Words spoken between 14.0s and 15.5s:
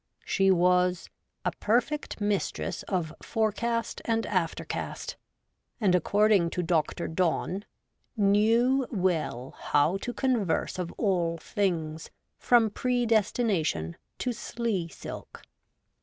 to slea silk.'